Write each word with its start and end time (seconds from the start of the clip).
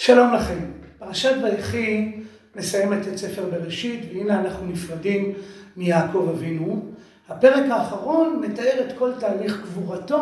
שלום 0.00 0.34
לכם. 0.34 0.58
פרשת 0.98 1.34
ויחי 1.42 2.12
מסיימת 2.56 3.08
את 3.08 3.16
ספר 3.16 3.48
בראשית, 3.50 4.00
והנה 4.14 4.40
אנחנו 4.40 4.66
נפרדים 4.66 5.32
מיעקב 5.76 6.28
אבינו. 6.36 6.82
הפרק 7.28 7.70
האחרון 7.70 8.42
מתאר 8.46 8.80
את 8.86 8.98
כל 8.98 9.10
תהליך 9.20 9.60
קבורתו 9.62 10.20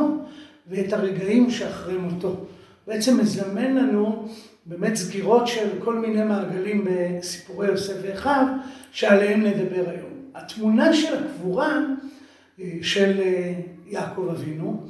ואת 0.67 0.93
הרגעים 0.93 1.51
שאחרי 1.51 1.99
מותו. 1.99 2.37
בעצם 2.87 3.19
מזמן 3.21 3.75
לנו 3.75 4.29
באמת 4.67 4.95
סגירות 4.95 5.47
של 5.47 5.69
כל 5.85 5.95
מיני 5.95 6.25
מעגלים 6.25 6.87
בסיפורי 6.91 7.67
יוסף 7.67 7.95
ואחיו, 8.03 8.47
שעליהם 8.93 9.43
נדבר 9.43 9.91
היום. 9.91 10.11
התמונה 10.35 10.95
של 10.95 11.25
הקבורה 11.25 11.79
של 12.83 13.21
יעקב 13.87 14.29
אבינו, 14.31 14.87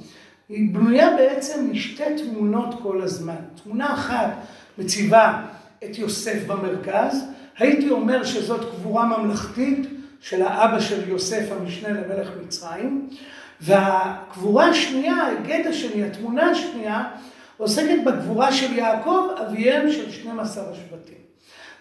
היא 0.48 0.74
בנויה 0.74 1.16
בעצם 1.16 1.68
משתי 1.72 2.04
תמונות 2.16 2.74
כל 2.82 3.02
הזמן. 3.02 3.36
תמונה 3.62 3.94
אחת 3.94 4.30
מציבה 4.78 5.42
את 5.84 5.98
יוסף 5.98 6.46
במרכז, 6.46 7.24
הייתי 7.58 7.90
אומר 7.90 8.24
שזאת 8.24 8.60
קבורה 8.70 9.06
ממלכתית 9.06 9.86
של 10.20 10.42
האבא 10.42 10.80
של 10.80 11.08
יוסף 11.08 11.44
המשנה 11.50 11.88
למלך 11.88 12.30
מצרים, 12.44 13.08
והקבורה 13.60 14.68
השנייה, 14.68 15.14
ההיגד 15.14 15.66
השני, 15.66 16.04
התמונה 16.04 16.50
השנייה, 16.50 17.04
עוסקת 17.56 17.98
בגבורה 18.06 18.52
של 18.52 18.72
יעקב, 18.72 19.26
אביהם 19.46 19.92
של 19.92 20.10
12 20.10 20.64
השבטים. 20.70 21.16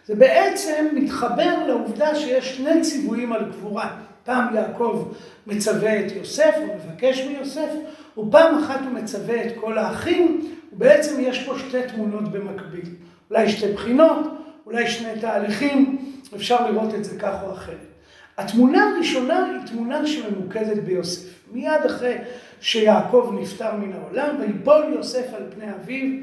זה 0.06 0.16
בעצם 0.16 0.88
מתחבר 0.94 1.68
לעובדה 1.68 2.16
שיש 2.16 2.58
שני 2.58 2.82
ציוויים 2.82 3.34
על 3.34 3.52
גבורה. 3.52 3.96
פעם 4.24 4.56
יעקב 4.56 5.14
מצווה 5.48 6.00
את 6.00 6.12
יוסף, 6.12 6.56
הוא 6.58 6.76
מבקש 6.76 7.22
מיוסף, 7.22 7.70
ופעם 8.18 8.64
אחת 8.64 8.80
הוא 8.82 8.92
מצווה 8.92 9.46
את 9.46 9.52
כל 9.60 9.78
האחים, 9.78 10.55
ובעצם 10.76 11.20
יש 11.20 11.44
פה 11.44 11.60
שתי 11.60 11.78
תמונות 11.88 12.32
במקביל. 12.32 12.86
אולי 13.30 13.50
שתי 13.50 13.74
בחינות, 13.74 14.18
אולי 14.66 14.88
שני 14.88 15.20
תהליכים, 15.22 15.98
אפשר 16.36 16.72
לראות 16.72 16.96
את 16.96 17.06
זה 17.06 17.20
כך 17.20 17.36
או 17.44 17.54
אחרת. 17.54 17.78
התמונה 18.38 18.90
הראשונה 18.90 19.46
היא 19.46 19.68
תמונה 19.68 20.08
שממוקדת 20.08 20.84
ביוסף. 20.84 21.30
מיד 21.54 21.86
אחרי 21.86 22.16
שיעקב 22.62 23.36
נפטר 23.42 23.76
מן 23.76 23.94
העולם, 23.94 24.36
ויפול 24.40 24.84
יוסף 24.96 25.34
על 25.34 25.44
פני 25.56 25.72
אביו, 25.72 26.20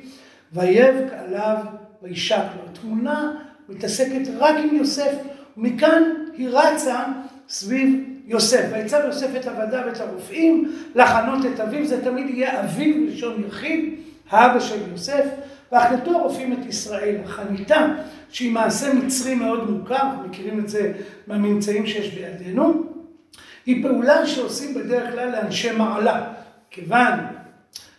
ויבק 0.53 1.13
עליו 1.13 1.57
וישק 2.03 2.37
לו. 2.57 2.71
התמונה 2.73 3.33
מתעסקת 3.69 4.29
רק 4.39 4.55
עם 4.59 4.77
יוסף, 4.77 5.13
ומכאן 5.57 6.03
היא 6.37 6.49
רצה 6.49 7.05
סביב 7.49 8.05
יוסף. 8.27 8.65
ויצב 8.73 9.01
יוסף 9.05 9.29
את 9.37 9.47
עבדיו 9.47 9.83
ואת 9.87 10.01
הרופאים 10.01 10.73
לחנות 10.95 11.47
את 11.47 11.61
אביו, 11.61 11.87
זה 11.87 12.05
תמיד 12.05 12.31
יהיה 12.31 12.61
אביו 12.61 13.07
לשון 13.07 13.45
יחיד, 13.49 13.95
האבא 14.33 14.61
של 14.61 14.91
יוסף, 14.91 15.25
והחלטו 15.73 16.19
הרופאים 16.19 16.53
את 16.53 16.67
ישראל. 16.67 17.17
החניתה, 17.25 17.87
שהיא 18.31 18.53
מעשה 18.53 18.95
מצרי 18.95 19.35
מאוד 19.35 19.71
מוכר, 19.71 20.03
מכירים 20.27 20.59
את 20.59 20.69
זה 20.69 20.93
מהממצאים 21.27 21.87
שיש 21.87 22.15
בידינו, 22.15 22.83
היא 23.67 23.83
פעולה 23.83 24.27
שעושים 24.27 24.75
בדרך 24.75 25.13
כלל 25.13 25.31
לאנשי 25.33 25.73
מעלה. 25.73 26.33
כיוון 26.71 27.19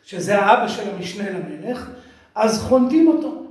שזה 0.03 0.39
האבא 0.39 0.67
של 0.67 0.83
המשנה 0.95 1.23
למלך, 1.29 1.89
אז 2.35 2.61
חונטים 2.61 3.07
אותו. 3.07 3.43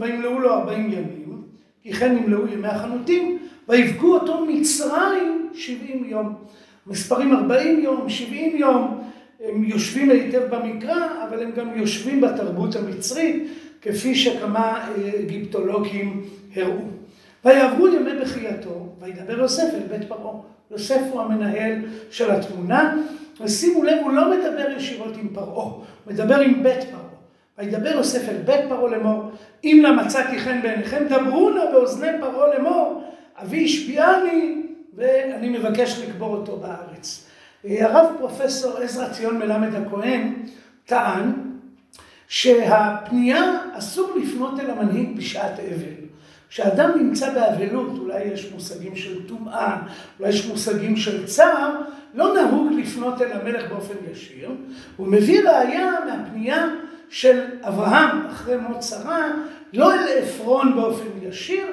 וימלאו 0.00 0.40
לו 0.40 0.54
ארבעים 0.54 0.92
ימים, 0.92 1.42
כי 1.82 1.92
כן 1.92 2.14
נמלאו 2.14 2.46
ימי 2.46 2.68
החנותים, 2.68 3.38
ויבכו 3.68 4.14
אותו 4.14 4.44
מצרים 4.44 5.50
שבעים 5.54 6.04
יום. 6.04 6.34
מספרים 6.86 7.32
ארבעים 7.32 7.80
יום, 7.80 8.08
שבעים 8.08 8.56
יום, 8.56 9.02
הם 9.48 9.64
יושבים 9.64 10.10
היטב 10.10 10.42
במקרא, 10.54 11.06
אבל 11.28 11.42
הם 11.42 11.50
גם 11.56 11.68
יושבים 11.78 12.20
בתרבות 12.20 12.76
המצרית, 12.76 13.48
כפי 13.82 14.14
שכמה 14.14 14.88
אגיפטולוגים 15.20 16.24
הראו. 16.56 16.78
ויעברו 17.44 17.88
ימי 17.88 18.10
בחייתו, 18.20 18.88
וידבר 19.00 19.38
יוסף 19.38 19.74
אל 19.74 19.98
בית 19.98 20.08
פרעה. 20.08 20.40
יוסף 20.70 21.00
הוא 21.10 21.20
המנהל 21.20 21.78
של 22.10 22.30
התמונה, 22.30 22.96
ושימו 23.40 23.82
לב, 23.82 23.98
הוא 24.02 24.12
לא 24.12 24.30
מדבר 24.30 24.70
ישירות 24.76 25.16
עם 25.16 25.28
פרעה, 25.28 25.64
הוא 25.64 25.82
מדבר 26.06 26.40
עם 26.40 26.62
בית 26.62 26.84
פרעה. 26.84 27.02
וידבר 27.58 27.90
יוסף 27.90 28.28
אל 28.28 28.36
בית 28.44 28.60
פרעה 28.68 28.90
לאמור, 28.90 29.22
אם 29.64 29.80
לא 29.82 29.96
מצאתי 29.96 30.38
חן 30.38 30.62
בעיניכם, 30.62 31.04
דברו 31.08 31.50
נא 31.50 31.70
באוזני 31.72 32.08
פרעה 32.20 32.54
לאמור, 32.54 33.02
אבי 33.42 33.64
השביעני, 33.64 34.62
ואני 34.94 35.48
מבקש 35.48 36.02
לקבור 36.02 36.36
אותו 36.36 36.56
בארץ. 36.56 37.25
הרב 37.64 38.06
פרופסור 38.18 38.78
עזרא 38.78 39.08
ציון 39.08 39.38
מלמד 39.38 39.74
הכהן 39.74 40.34
טען 40.86 41.32
שהפנייה 42.28 43.58
אסור 43.72 44.18
לפנות 44.22 44.60
אל 44.60 44.70
המנהיג 44.70 45.16
בשעת 45.16 45.60
אבל. 45.60 46.06
כשאדם 46.48 46.90
נמצא 46.96 47.34
באבלות, 47.34 47.98
אולי 47.98 48.22
יש 48.24 48.52
מושגים 48.52 48.96
של 48.96 49.28
טומאה, 49.28 49.76
אולי 50.18 50.30
יש 50.30 50.46
מושגים 50.46 50.96
של 50.96 51.26
צער, 51.26 51.70
לא 52.14 52.34
נהוג 52.34 52.72
לפנות 52.72 53.22
אל 53.22 53.32
המלך 53.32 53.70
באופן 53.70 53.94
ישיר. 54.12 54.50
הוא 54.96 55.06
מביא 55.06 55.40
ראיה 55.40 55.92
מהפנייה 56.06 56.66
של 57.08 57.44
אברהם 57.62 58.26
אחרי 58.26 58.56
מות 58.56 58.82
שרה, 58.82 59.28
לא 59.72 59.94
אל 59.94 60.18
עפרון 60.18 60.76
באופן 60.76 61.06
ישיר, 61.22 61.66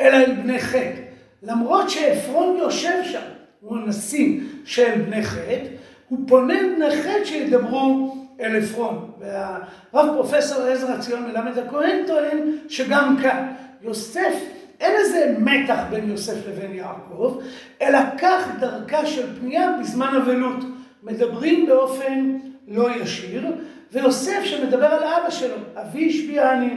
אלא 0.00 0.16
אל 0.16 0.32
בני 0.32 0.58
חטא. 0.58 1.00
למרות 1.42 1.90
שעפרון 1.90 2.56
יושב 2.56 2.98
שם, 3.04 3.20
הוא 3.60 3.78
הנשיא 3.78 4.40
של 4.68 5.02
בני 5.06 5.22
חטא, 5.22 5.66
הוא 6.08 6.18
פונה 6.26 6.54
בני 6.76 6.90
חטא 6.90 7.24
שידברו 7.24 8.16
אל 8.40 8.56
עפרון. 8.56 9.10
והרב 9.20 10.14
פרופסור 10.14 10.62
עזרא 10.62 11.00
ציון 11.00 11.22
מלמד 11.22 11.58
הכהן 11.58 12.06
טוען 12.06 12.38
שגם 12.68 13.16
כאן. 13.22 13.52
יוסף, 13.82 14.34
אין 14.80 14.92
איזה 14.96 15.34
מתח 15.38 15.78
בין 15.90 16.10
יוסף 16.10 16.48
לבין 16.48 16.74
יעקב, 16.74 17.40
אלא 17.82 17.98
כך 18.18 18.48
דרכה 18.60 19.06
של 19.06 19.40
פנייה 19.40 19.72
בזמן 19.80 20.14
אבלות. 20.16 20.64
מדברים 21.02 21.66
באופן 21.66 22.38
לא 22.68 22.96
ישיר, 22.96 23.46
ויוסף 23.92 24.40
שמדבר 24.44 24.86
על 24.86 25.02
אבא 25.02 25.30
שלו, 25.30 25.56
אבי 25.76 26.08
השביעני, 26.08 26.76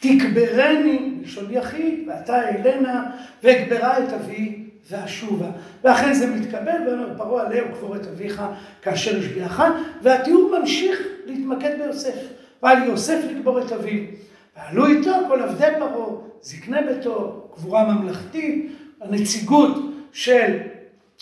תקברני, 0.00 1.14
לשון 1.22 1.46
יחיד, 1.50 2.08
ואתה 2.08 2.48
אלנה, 2.48 3.10
ואגברה 3.42 3.98
את 3.98 4.12
אבי 4.12 4.67
ואשובה. 4.90 5.50
ואכן 5.84 6.12
זה 6.12 6.26
מתקבל, 6.26 6.88
ואומר 6.88 7.14
פרעה 7.16 7.46
עלה 7.46 7.60
וקבור 7.70 7.96
את 7.96 8.06
אביך 8.06 8.42
כאשר 8.82 9.18
השביעך, 9.18 9.62
והתיאור 10.02 10.58
ממשיך 10.60 10.98
להתמקד 11.26 11.76
ביוסף. 11.82 12.14
ועל 12.62 12.82
יוסף 12.84 13.18
לקבור 13.30 13.60
את 13.60 13.72
אביו. 13.72 14.04
ועלו 14.56 14.86
איתו 14.86 15.12
כל 15.28 15.42
עבדי 15.42 15.68
פרעה, 15.78 16.16
זקני 16.42 16.78
ביתו, 16.86 17.48
קבורה 17.54 17.84
ממלכתית, 17.84 18.72
הנציגות 19.00 19.76
של 20.12 20.58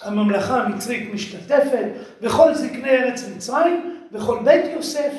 הממלכה 0.03 0.63
המצרית 0.63 1.15
משתתפת, 1.15 1.87
וכל 2.21 2.55
זקני 2.55 2.91
ארץ 2.91 3.29
מצרים, 3.37 3.95
וכל 4.13 4.39
בית 4.45 4.65
יוסף, 4.75 5.13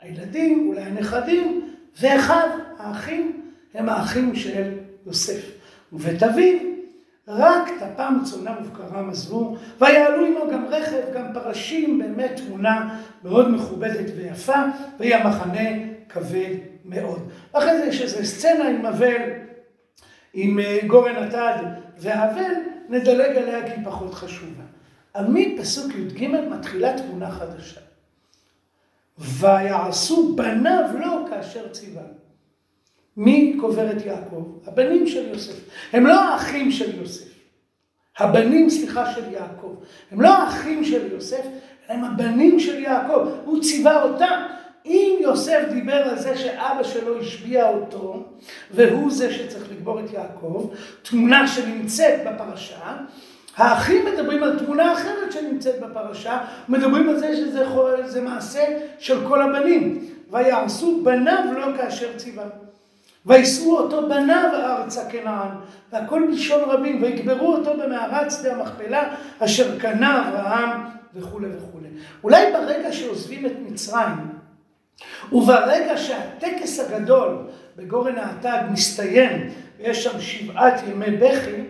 הילדים, 0.00 0.66
אולי 0.68 0.82
הנכדים, 0.82 1.68
ואחיו, 2.00 2.48
האחים, 2.78 3.40
הם 3.74 3.88
האחים 3.88 4.34
של 4.34 4.72
יוסף. 5.06 5.50
ובית 5.92 6.22
אביו, 6.22 6.58
רק 7.28 7.68
טפם 7.80 8.18
צאנם 8.24 8.54
ובקרם 8.60 9.10
עזבו, 9.10 9.56
ויעלו 9.80 10.26
עמו 10.26 10.50
גם 10.52 10.66
רכב, 10.68 11.02
גם 11.14 11.26
פרשים, 11.34 11.98
באמת 11.98 12.40
תמונה 12.46 13.00
מאוד 13.24 13.50
מכובדת 13.50 14.12
ויפה, 14.16 14.62
ויהי 14.98 15.14
המחנה 15.14 15.68
כבד 16.08 16.54
מאוד. 16.84 17.28
אחרי 17.52 17.78
זה 17.78 17.84
יש 17.84 18.02
איזו 18.02 18.24
סצנה 18.24 18.68
עם 18.68 18.86
אבל, 18.86 19.22
עם 20.34 20.58
גורן 20.86 21.16
התד 21.16 21.64
והאבל, 21.98 22.52
נדלג 22.88 23.36
עליה 23.36 23.66
כי 23.66 23.70
היא 23.70 23.84
פחות 23.84 24.14
חשובה. 24.14 24.62
אבל 25.14 25.26
מפסוק 25.28 25.94
י"ג 25.94 26.26
מתחילה 26.26 26.98
תמונה 26.98 27.30
חדשה. 27.30 27.80
ויעשו 29.18 30.36
בניו 30.36 30.84
לו 30.98 31.26
כאשר 31.30 31.68
ציווה. 31.68 32.02
מי 33.18 33.56
קובר 33.60 33.90
את 33.90 34.06
יעקב? 34.06 34.42
הבנים 34.66 35.06
של 35.06 35.28
יוסף. 35.28 35.54
הם 35.92 36.06
לא 36.06 36.20
האחים 36.20 36.70
של 36.70 37.00
יוסף. 37.00 37.28
הבנים, 38.18 38.70
סליחה, 38.70 39.14
של 39.14 39.32
יעקב. 39.32 39.74
הם 40.10 40.20
לא 40.20 40.28
האחים 40.28 40.84
של 40.84 41.12
יוסף, 41.12 41.42
הם 41.88 42.04
הבנים 42.04 42.60
של 42.60 42.78
יעקב. 42.78 43.28
הוא 43.44 43.62
ציווה 43.62 44.02
אותם. 44.02 44.42
אם 44.86 45.18
יוסף 45.20 45.60
דיבר 45.72 45.94
על 45.94 46.18
זה 46.18 46.36
שאבא 46.36 46.82
שלו 46.82 47.20
השביע 47.20 47.68
אותו, 47.68 48.24
והוא 48.70 49.10
זה 49.10 49.32
שצריך 49.32 49.70
לקבור 49.70 50.00
את 50.00 50.12
יעקב, 50.12 50.70
תמונה 51.02 51.48
שנמצאת 51.48 52.20
בפרשה, 52.26 52.96
האחים 53.56 54.04
מדברים 54.04 54.42
על 54.42 54.58
תמונה 54.58 54.92
אחרת 54.92 55.32
שנמצאת 55.32 55.80
בפרשה, 55.80 56.38
מדברים 56.68 57.08
על 57.08 57.16
זה 57.16 57.36
שזה 57.36 58.20
מעשה 58.20 58.64
של 58.98 59.26
כל 59.28 59.42
הבנים. 59.42 60.08
ויעשו 60.30 61.00
בניו 61.04 61.44
לא 61.56 61.66
כאשר 61.76 62.16
ציווה. 62.16 62.44
וישאו 63.28 63.78
אותו 63.78 64.08
בניו 64.08 64.50
ארצה 64.54 65.10
כנען, 65.10 65.48
והכל 65.92 66.26
בלשון 66.30 66.70
רבים, 66.70 67.02
ויקברו 67.02 67.54
אותו 67.54 67.74
במערת 67.76 68.32
שדה 68.32 68.54
המכפלה, 68.54 69.14
אשר 69.38 69.78
קנה 69.78 70.28
אברהם 70.28 70.80
וכולי 71.14 71.48
וכולי. 71.56 71.88
אולי 72.24 72.52
ברגע 72.52 72.92
שעוזבים 72.92 73.46
את 73.46 73.52
מצרים, 73.66 74.38
וברגע 75.32 75.96
שהטקס 75.96 76.80
הגדול 76.80 77.38
בגורן 77.76 78.18
האטד 78.18 78.62
מסתיים, 78.72 79.50
ויש 79.78 80.04
שם 80.04 80.20
שבעת 80.20 80.80
ימי 80.88 81.16
בכי, 81.16 81.62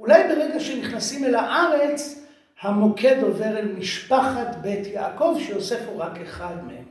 אולי 0.00 0.22
ברגע 0.28 0.60
שנכנסים 0.60 1.24
אל 1.24 1.34
הארץ, 1.34 2.24
המוקד 2.62 3.16
עובר 3.22 3.58
אל 3.58 3.68
משפחת 3.78 4.56
בית 4.60 4.86
יעקב, 4.86 5.36
שיוסף 5.38 5.78
הוא 5.86 6.02
רק 6.02 6.20
אחד 6.22 6.54
מהם. 6.66 6.84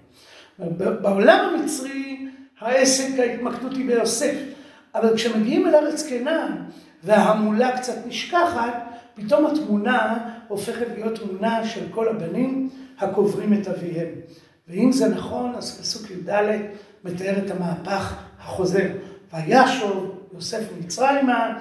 בעולם 1.01 1.53
המצרי 1.53 2.27
העסק, 2.59 3.19
ההתמקדות 3.19 3.74
היא 3.74 3.88
ביוסף, 3.88 4.36
אבל 4.95 5.15
כשמגיעים 5.15 5.68
אל 5.68 5.75
ארץ 5.75 6.09
כנען 6.09 6.51
וההמולה 7.04 7.77
קצת 7.77 8.07
נשכחת, 8.07 8.74
פתאום 9.15 9.45
התמונה 9.45 10.18
הופכת 10.48 10.88
להיות 10.95 11.19
תמונה 11.19 11.68
של 11.68 11.86
כל 11.92 12.07
הבנים 12.07 12.69
הקוברים 13.00 13.54
את 13.54 13.68
אביהם. 13.68 14.09
ואם 14.68 14.92
זה 14.92 15.07
נכון, 15.07 15.56
אז 15.56 15.80
פסוק 15.81 16.12
י"ד 16.12 16.44
מתאר 17.04 17.38
את 17.45 17.51
המהפך 17.51 18.15
החוזר. 18.39 18.88
וישוב 19.33 20.19
יוסף 20.33 20.63
מצרימה, 20.80 21.57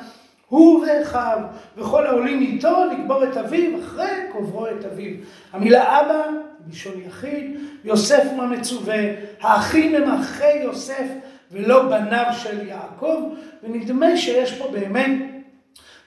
הוא 0.48 0.84
ואחיו, 0.84 1.38
וכל 1.76 2.06
העולים 2.06 2.40
איתו 2.42 2.84
לקבור 2.92 3.24
את 3.24 3.36
אביו 3.36 3.80
אחרי 3.80 4.10
קוברו 4.32 4.66
את 4.66 4.84
אביו. 4.84 5.14
המילה 5.52 6.00
אבא, 6.00 6.22
בלשון 6.66 6.92
יחיד, 7.06 7.56
יוסף 7.84 8.22
הוא 8.30 8.42
המצווה, 8.42 9.00
האחים 9.40 9.94
הם 9.94 10.10
אחי 10.10 10.58
יוסף 10.62 11.06
ולא 11.52 11.88
בניו 11.88 12.26
של 12.42 12.68
יעקב, 12.68 13.22
ונדמה 13.62 14.16
שיש 14.16 14.52
פה 14.52 14.68
באמת 14.72 15.10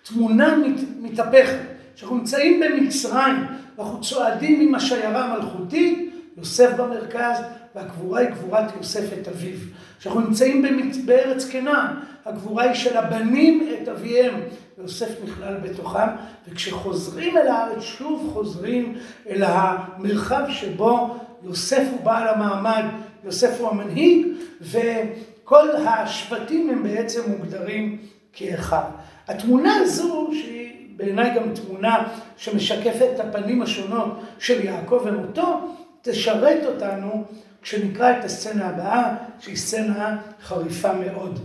תמונה 0.03 0.56
מת, 0.56 0.79
מתהפכת, 1.01 1.59
שאנחנו 1.95 2.15
נמצאים 2.17 2.59
במצרים, 2.59 3.35
ואנחנו 3.77 4.01
צועדים 4.01 4.61
עם 4.61 4.75
השיירה 4.75 5.25
המלכותית, 5.25 6.13
יוסף 6.38 6.69
במרכז, 6.77 7.38
והגבורה 7.75 8.19
היא 8.19 8.30
גבורת 8.30 8.75
יוסף 8.77 9.13
את 9.21 9.27
אביו. 9.27 9.57
כשאנחנו 10.00 10.21
נמצאים 10.21 10.66
בארץ 11.06 11.50
כנען, 11.50 11.88
הגבורה 12.25 12.63
היא 12.63 12.74
של 12.74 12.98
הבנים 12.98 13.69
את 13.74 13.88
אביהם, 13.88 14.42
ויוסף 14.77 15.10
נכלל 15.24 15.57
בתוכם, 15.57 16.07
וכשחוזרים 16.48 17.38
אל 17.38 17.48
הארץ, 17.48 17.81
שוב 17.81 18.30
חוזרים 18.33 18.95
אל 19.30 19.44
המרחב 19.44 20.44
שבו 20.50 21.18
יוסף 21.44 21.83
הוא 21.92 22.00
בעל 22.04 22.27
המעמד, 22.27 22.83
יוסף 23.24 23.60
הוא 23.60 23.69
המנהיג, 23.69 24.27
וכל 24.62 25.69
השבטים 25.75 26.69
הם 26.69 26.83
בעצם 26.83 27.21
מוגדרים 27.31 27.98
כאחד. 28.33 28.89
התמונה 29.27 29.75
הזו, 29.75 30.30
שהיא 30.33 30.69
בעיניי 30.95 31.36
גם 31.36 31.54
תמונה 31.54 32.07
שמשקפת 32.38 33.07
את 33.16 33.19
הפנים 33.19 33.62
השונות 33.62 34.21
של 34.39 34.66
יעקב 34.66 35.01
ומותו, 35.06 35.75
תשרת 36.01 36.66
אותנו 36.66 37.24
כשנקרא 37.69 38.19
את 38.19 38.25
הסצנה 38.25 38.68
הבאה, 38.68 39.16
שהיא 39.39 39.56
סצנה 39.56 40.21
חריפה 40.42 40.94
מאוד. 40.94 41.39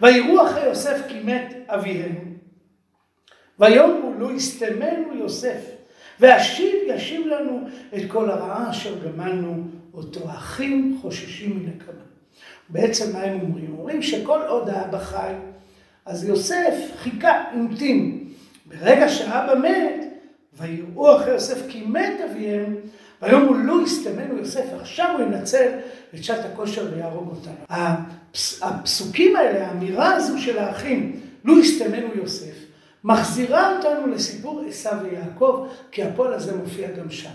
ויראו 0.00 0.46
אחרי 0.46 0.64
יוסף 0.64 1.00
כי 1.08 1.20
מת 1.20 1.54
אביהם, 1.66 2.34
ויאמרו 3.58 4.12
לו 4.18 4.30
יסתמנו 4.36 5.14
יוסף, 5.14 5.60
ואשיב 6.20 6.74
ישיב 6.86 7.26
לנו 7.26 7.68
את 7.96 8.02
כל 8.08 8.30
הרעה 8.30 8.70
אשר 8.70 8.94
גמלנו 9.04 9.64
אותו. 9.94 10.20
האחים 10.28 10.98
חוששים 11.02 11.58
מנקמה. 11.58 12.04
בעצם 12.68 13.12
מה 13.12 13.22
הם 13.22 13.40
אומרים? 13.40 13.74
אומרים 13.78 14.02
שכל 14.02 14.40
עוד 14.48 14.68
האבא 14.68 14.98
חי, 14.98 15.32
אז 16.06 16.24
יוסף 16.24 16.74
חיכה, 16.96 17.44
המתין. 17.52 18.28
ברגע 18.66 19.08
שהאבא 19.08 19.68
מת, 19.68 20.04
ויראו 20.52 21.16
אחרי 21.16 21.32
יוסף 21.32 21.68
כי 21.68 21.84
מת 21.86 22.20
אביהם, 22.30 22.76
והיום 23.22 23.42
הוא 23.42 23.56
לא 23.56 23.82
יסתמנו 23.84 24.38
יוסף, 24.38 24.64
עכשיו 24.80 25.10
הוא 25.18 25.26
ינצל 25.26 25.68
את 26.14 26.24
שעת 26.24 26.44
הכושר 26.44 26.86
ויהרוג 26.94 27.30
אותנו. 27.30 27.54
הפס, 27.68 28.62
הפסוקים 28.62 29.36
האלה, 29.36 29.66
האמירה 29.66 30.14
הזו 30.14 30.38
של 30.38 30.58
האחים, 30.58 31.20
לו 31.44 31.58
יסתמנו 31.58 32.08
יוסף, 32.14 32.54
מחזירה 33.04 33.76
אותנו 33.76 34.06
לסיפור 34.06 34.64
עשו 34.68 34.90
ויעקב, 35.02 35.66
כי 35.90 36.02
הפועל 36.02 36.32
הזה 36.32 36.56
מופיע 36.56 36.90
גם 36.90 37.10
שם. 37.10 37.28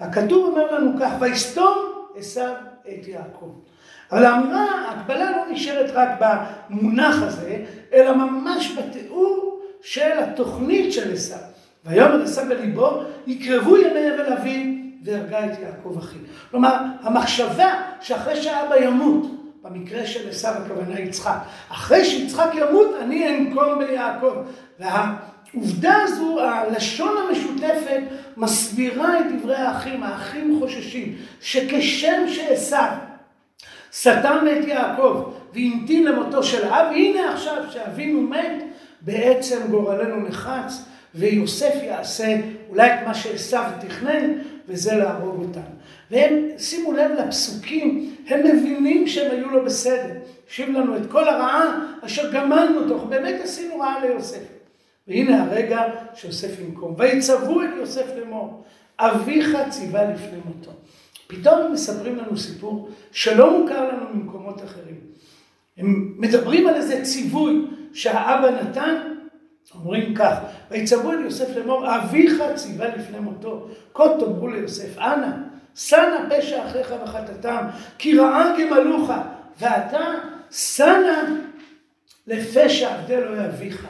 הכתוב 0.00 0.46
אומר 0.46 0.74
לנו 0.74 0.92
כך, 1.00 1.12
ויסתום 1.20 1.78
עשו 2.16 2.40
את 2.88 3.08
יעקב. 3.08 3.50
אבל 4.12 4.24
האמירה, 4.24 4.64
ההקבלה 4.88 5.30
לא 5.30 5.42
נשארת 5.50 5.90
רק 5.94 6.08
במונח 6.20 7.22
הזה, 7.22 7.64
אלא 7.92 8.16
ממש 8.16 8.78
בתיאור 8.78 9.60
של 9.82 10.18
התוכנית 10.18 10.92
של 10.92 11.12
עשו. 11.12 11.34
ויאמר 11.84 12.22
עשו 12.22 12.40
בליבו, 12.48 13.02
יקרבו 13.26 13.76
ימי 13.76 14.14
אבל 14.14 14.32
אביו 14.32 14.73
והרגה 15.04 15.44
את 15.44 15.58
יעקב 15.62 15.98
אחי. 15.98 16.18
כלומר, 16.50 16.76
המחשבה 17.02 17.82
שאחרי 18.00 18.42
שאבא 18.42 18.76
ימות, 18.76 19.26
במקרה 19.62 20.06
של 20.06 20.28
עשו 20.28 20.48
הכוונה 20.48 21.00
יצחק, 21.00 21.38
אחרי 21.68 22.04
שיצחק 22.04 22.50
ימות 22.54 22.88
אני 23.02 23.28
אנקום 23.28 23.78
ביעקב. 23.78 24.34
והעובדה 24.80 25.94
הזו, 26.02 26.40
הלשון 26.40 27.16
המשותפת, 27.28 28.00
מסבירה 28.36 29.20
את 29.20 29.24
דברי 29.32 29.56
האחים, 29.56 30.02
האחים 30.02 30.58
חוששים, 30.58 31.16
שכשם 31.40 32.28
שעשו 32.28 32.76
סתם 33.92 34.46
את 34.52 34.68
יעקב 34.68 35.32
והמתין 35.54 36.04
למותו 36.04 36.42
של 36.42 36.64
אב, 36.64 36.86
הנה 36.92 37.32
עכשיו 37.32 37.62
שאבינו 37.70 38.22
מת, 38.22 38.62
בעצם 39.00 39.60
גורלנו 39.70 40.28
נחץ, 40.28 40.84
ויוסף 41.14 41.74
יעשה 41.82 42.36
אולי 42.68 42.94
את 42.94 43.06
מה 43.06 43.14
שעשו 43.14 43.56
תכנן, 43.80 44.30
וזה 44.68 44.94
להרוג 44.94 45.42
אותם. 45.42 45.60
והם, 46.10 46.48
שימו 46.58 46.92
לב 46.92 47.10
לפסוקים, 47.10 48.14
הם 48.26 48.40
מבינים 48.46 49.06
שהם 49.06 49.30
היו 49.30 49.50
לא 49.50 49.64
בסדר. 49.64 50.14
השיב 50.48 50.68
לנו 50.68 50.96
את 50.96 51.10
כל 51.10 51.28
הרעה 51.28 51.86
אשר 52.00 52.32
גמלנו 52.32 52.88
תוך, 52.88 53.04
באמת 53.04 53.40
עשינו 53.44 53.78
רעה 53.78 54.06
ליוסף. 54.06 54.42
והנה 55.08 55.42
הרגע 55.42 55.82
שיוסף 56.14 56.60
ינקום. 56.60 56.94
ויצוו 56.98 57.62
את 57.62 57.68
יוסף 57.76 58.06
לאמור, 58.16 58.64
אביך 58.98 59.56
ציווה 59.70 60.04
לפני 60.04 60.38
מותו. 60.44 60.70
פתאום 61.26 61.60
הם 61.60 61.72
מספרים 61.72 62.16
לנו 62.16 62.36
סיפור 62.36 62.88
שלא 63.12 63.60
מוכר 63.60 63.88
לנו 63.88 64.14
ממקומות 64.14 64.64
אחרים. 64.64 64.96
הם 65.76 66.14
מדברים 66.18 66.66
על 66.66 66.74
איזה 66.74 67.04
ציווי 67.04 67.66
שהאבא 67.92 68.50
נתן, 68.50 69.13
אומרים 69.74 70.14
כך, 70.14 70.36
ויצוו 70.70 71.12
אל 71.12 71.20
יוסף 71.20 71.56
לאמור, 71.56 71.96
אביך 71.96 72.42
ציווה 72.54 72.88
לפני 72.88 73.18
מותו, 73.18 73.68
כה 73.94 74.04
תאמרו 74.18 74.48
ליוסף, 74.48 74.98
אנא, 74.98 75.26
שנא 75.74 76.18
פשע 76.30 76.66
אחיך 76.66 76.94
וחטאתם, 77.04 77.66
כי 77.98 78.18
רעה 78.18 78.52
גמלוך, 78.60 79.10
ואתה 79.60 80.04
שנא 80.50 81.22
לפשע 82.26 82.94
עבדי 82.94 83.16
אלוהי 83.16 83.46
אביך. 83.46 83.86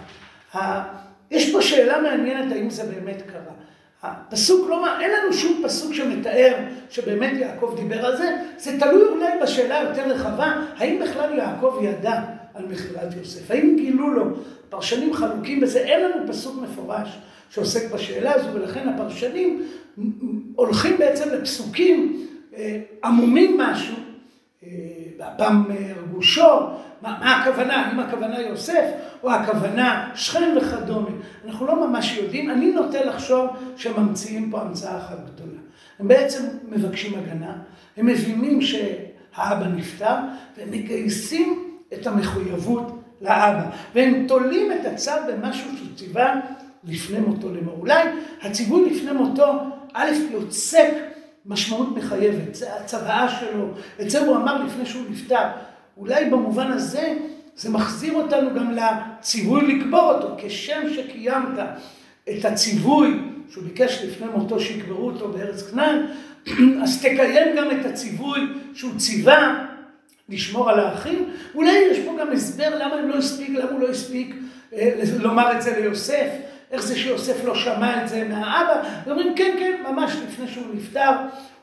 יש 1.31 1.53
פה 1.53 1.63
שאלה 1.63 2.01
מעניינת 2.01 2.53
האם 2.53 2.71
זה 2.71 2.85
באמת 2.85 3.23
קרה. 3.27 3.55
הפסוק 4.03 4.71
לא, 4.71 5.01
אין 5.01 5.11
לנו 5.11 5.33
שום 5.33 5.63
פסוק 5.65 5.95
שמתאר 5.95 6.55
שבאמת 6.91 7.33
יעקב 7.37 7.75
דיבר 7.77 8.07
על 8.07 8.17
זה, 8.17 8.37
זה 8.57 8.81
תלוי 8.81 9.09
אולי 9.09 9.33
בשאלה 9.43 9.83
יותר 9.89 10.09
רחבה, 10.09 10.53
האם 10.77 11.03
בכלל 11.03 11.39
יעקב 11.39 11.79
ידע 11.83 12.21
על 12.55 12.67
מכירת 12.67 13.15
יוסף, 13.19 13.51
האם 13.51 13.77
גילו 13.77 14.11
לו 14.11 14.25
פרשנים 14.69 15.15
חלוקים 15.15 15.61
בזה, 15.61 15.79
אין 15.79 16.01
לנו 16.05 16.29
פסוק 16.29 16.63
מפורש 16.63 17.19
שעוסק 17.51 17.93
בשאלה 17.93 18.35
הזו, 18.35 18.49
ולכן 18.55 18.89
הפרשנים 18.89 19.67
הולכים 20.57 20.99
בעצם 20.99 21.29
לפסוקים 21.29 22.27
אה, 22.57 22.81
עמומים 23.05 23.59
משהו, 23.59 23.97
אה, 24.63 24.69
והפעם 25.19 25.65
הרגו 25.71 26.23
שור, 26.23 26.81
מה, 27.03 27.19
מה 27.21 27.37
הכוונה, 27.37 27.77
האם 27.77 28.01
הכוונה 28.01 28.41
יוסף, 28.41 28.85
או 29.23 29.31
הכוונה 29.31 30.11
שכם 30.15 30.57
וכדומה. 30.57 31.11
אנחנו 31.47 31.67
לא 31.67 31.89
ממש 31.89 32.17
יודעים, 32.17 32.51
אני 32.51 32.73
נוטה 32.73 33.05
לחשוב 33.05 33.47
שממציאים 33.77 34.51
פה 34.51 34.61
המצאה 34.61 34.99
אחת 34.99 35.19
גדולה. 35.35 35.59
הם 35.99 36.09
בעצם 36.09 36.45
מבקשים 36.69 37.19
הגנה, 37.19 37.57
הם 37.97 38.07
מבינים 38.07 38.61
שהאבא 38.63 39.67
נפטר, 39.67 40.15
והם 40.57 40.71
מגייסים 40.71 41.74
את 42.01 42.07
המחויבות 42.07 43.03
לאבא. 43.21 43.71
והם 43.95 44.25
תולים 44.29 44.73
את 44.73 44.87
הצו 44.87 45.13
במשהו 45.29 45.71
שהוא 45.77 45.89
ציווה 45.97 46.41
לפני 46.85 47.19
מותו 47.19 47.55
לאמור. 47.55 47.77
אולי 47.81 48.03
הציווי 48.43 48.91
לפני 48.91 49.13
מותו, 49.13 49.53
א', 49.93 50.11
יוצק 50.31 50.91
משמעות 51.47 51.97
מחייבת, 51.97 52.55
זה 52.55 52.75
הצוואה 52.75 53.29
שלו, 53.29 53.69
את 54.01 54.11
זה 54.11 54.21
הוא 54.21 54.37
אמר 54.37 54.65
לפני 54.65 54.87
שהוא 54.87 55.03
נפטר. 55.11 55.47
אולי 55.97 56.25
במובן 56.25 56.73
הזה 56.73 57.15
זה 57.57 57.71
מחזיר 57.71 58.15
אותנו 58.15 58.55
גם 58.55 58.77
לציווי 58.77 59.75
לקבור 59.75 60.13
אותו, 60.13 60.35
כשם 60.39 60.83
שקיימת 60.95 61.59
את 62.31 62.45
הציווי 62.45 63.21
שהוא 63.51 63.65
ביקש 63.65 64.03
לפני 64.05 64.27
מותו 64.35 64.61
שיקברו 64.61 65.07
אותו 65.07 65.29
בארץ 65.29 65.63
כנען, 65.63 66.07
אז 66.83 66.99
תקיים 66.99 67.57
גם 67.57 67.71
את 67.71 67.87
הציווי 67.87 68.41
שהוא 68.75 68.93
ציווה 68.97 69.67
לשמור 70.29 70.71
על 70.71 70.81
האחים. 70.81 71.31
אולי 71.55 71.79
יש 71.91 71.99
פה 71.99 72.17
גם 72.21 72.33
הסבר 72.33 72.79
למה 72.79 72.95
הם 72.95 73.09
לא 73.09 73.15
הספיק, 73.15 73.51
למה 73.51 73.71
הוא 73.71 73.81
לא 73.81 73.89
הספיק 73.89 74.37
אה, 74.73 75.01
לומר 75.19 75.57
את 75.57 75.63
זה 75.63 75.81
ליוסף, 75.81 76.29
איך 76.71 76.83
זה 76.83 76.97
שיוסף 76.97 77.45
לא 77.45 77.55
שמע 77.55 78.03
את 78.03 78.09
זה 78.09 78.29
מהאבא. 78.29 78.83
אומרים 79.11 79.35
כן, 79.37 79.57
כן, 79.59 79.83
ממש 79.93 80.13
לפני 80.29 80.49
שהוא 80.49 80.67
נפטר, 80.75 81.11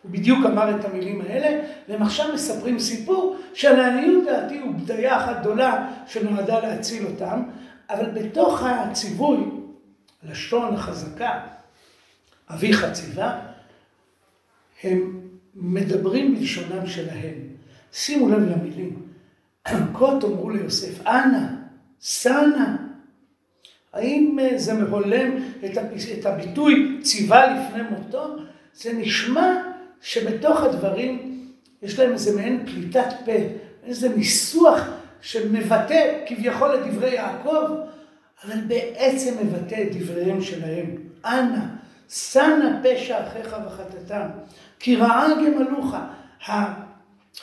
הוא 0.02 0.12
בדיוק 0.12 0.46
אמר 0.46 0.76
את 0.76 0.86
המילים 0.86 1.22
האלה, 1.22 1.62
והם 1.90 2.02
עכשיו 2.02 2.34
מספרים 2.34 2.80
סיפור 2.80 3.38
שלעניות 3.54 4.26
דעתי 4.26 4.60
הוא 4.60 4.74
בדיה 4.74 5.18
אחת 5.18 5.40
גדולה 5.40 5.88
שנועדה 6.08 6.60
להציל 6.60 7.06
אותם, 7.06 7.44
אבל 7.90 8.10
בתוך 8.10 8.64
הציווי, 8.64 9.38
לשון 10.30 10.78
חזקה, 10.78 11.40
אביך 12.50 12.86
ציווה, 12.92 13.40
הם 14.84 15.20
מדברים 15.56 16.36
בלשונם 16.36 16.88
שלהם. 16.88 17.51
שימו 17.92 18.30
לב 18.30 18.40
למילים. 18.40 19.02
כה 19.66 20.18
תאמרו 20.22 20.50
ליוסף, 20.50 21.08
אנא, 21.08 21.48
סנה. 22.02 22.78
האם 23.94 24.38
זה 24.56 24.74
מהולם 24.74 25.32
את 26.20 26.26
הביטוי 26.26 27.00
ציווה 27.04 27.54
לפני 27.54 27.82
מותו? 27.84 28.36
זה 28.74 28.94
נשמע 28.94 29.56
שבתוך 30.02 30.64
הדברים 30.64 31.42
יש 31.82 32.00
להם 32.00 32.12
איזה 32.12 32.36
מעין 32.36 32.66
פליטת 32.66 33.14
פה, 33.26 33.32
איזה 33.84 34.10
ניסוח 34.10 34.82
שמבטא 35.22 36.24
כביכול 36.28 36.76
את 36.76 36.94
דברי 36.94 37.16
יעקב, 37.16 37.66
אבל 38.44 38.62
בעצם 38.68 39.34
מבטא 39.44 39.76
את 39.82 39.96
דבריהם 39.96 40.42
שלהם. 40.42 40.96
אנא, 41.26 41.60
שנה 42.10 42.82
פשע 42.84 43.28
אחיך 43.28 43.56
וחטאתם, 43.68 44.28
כי 44.80 44.96
רעה 44.96 45.28
גמלוך. 45.36 45.96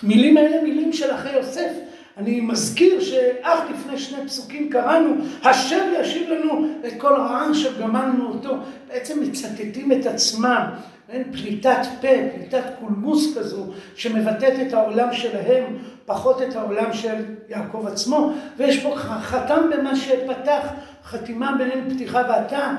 המילים 0.02 0.36
האלה 0.36 0.62
מילים 0.62 0.92
של 0.92 1.14
אחי 1.14 1.32
יוסף. 1.32 1.70
אני 2.16 2.40
מזכיר 2.40 3.00
שאך 3.00 3.60
לפני 3.70 3.98
שני 3.98 4.26
פסוקים 4.26 4.70
קראנו, 4.70 5.14
השם 5.44 5.92
ישיב 6.00 6.30
לנו 6.30 6.66
את 6.86 6.92
כל 6.98 7.12
רעה 7.12 7.54
שגמלנו 7.54 8.28
אותו. 8.28 8.56
בעצם 8.88 9.22
מצטטים 9.22 9.92
את 9.92 10.06
עצמם. 10.06 10.62
אין 11.08 11.32
פליטת 11.32 11.78
פה, 12.00 12.08
פליטת 12.34 12.64
קולמוס 12.80 13.38
כזו, 13.38 13.66
שמבטאת 13.94 14.52
את 14.66 14.72
העולם 14.72 15.12
שלהם, 15.12 15.78
פחות 16.06 16.42
את 16.42 16.56
העולם 16.56 16.92
של 16.92 17.24
יעקב 17.48 17.86
עצמו. 17.86 18.32
ויש 18.56 18.82
פה 18.82 18.94
חתם 19.20 19.70
במה 19.70 19.96
שפתח, 19.96 20.66
חתימה 21.04 21.54
ביניהם 21.58 21.94
פתיחה 21.94 22.22
ואתה. 22.28 22.74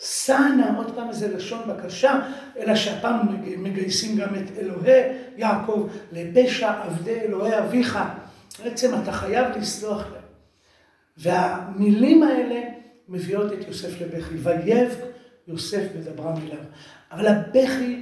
סנה, 0.00 0.76
עוד 0.76 0.94
פעם 0.94 1.08
איזה 1.08 1.36
לשון 1.36 1.60
בקשה, 1.68 2.20
אלא 2.58 2.74
שהפעם 2.74 3.16
מגייסים 3.58 4.16
גם 4.16 4.34
את 4.34 4.58
אלוהי 4.58 5.02
יעקב, 5.36 5.88
לפשע 6.12 6.72
עבדי 6.82 7.20
אלוהי 7.20 7.58
אביך. 7.58 7.98
בעצם 8.64 8.90
אתה 9.02 9.12
חייב 9.12 9.46
לסלוח 9.56 10.04
להם. 10.12 10.22
והמילים 11.16 12.22
האלה 12.22 12.60
מביאות 13.08 13.52
את 13.52 13.68
יוסף 13.68 14.00
לבכי. 14.00 14.34
ויבק 14.34 15.04
יוסף 15.48 15.82
בדברם 15.96 16.34
אליו. 16.36 16.64
אבל 17.12 17.26
הבכי 17.26 18.00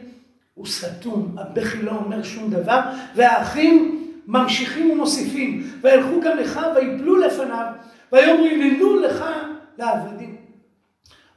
הוא 0.55 0.67
סתום, 0.67 1.37
הבכי 1.39 1.83
לא 1.83 1.91
אומר 1.91 2.23
שום 2.23 2.51
דבר, 2.51 2.81
והאחים 3.15 4.05
ממשיכים 4.27 4.91
ומוסיפים, 4.91 5.71
וילכו 5.83 6.21
גם 6.21 6.37
לך 6.37 6.61
ויפלו 6.77 7.17
לפניו, 7.17 7.67
ויאמרו 8.13 8.45
הננו 8.45 9.01
לך 9.01 9.25
לעבדים. 9.79 10.48